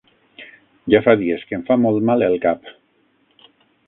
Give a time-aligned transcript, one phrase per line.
[0.93, 2.73] Ja fa dies que em fa molt mal el cap.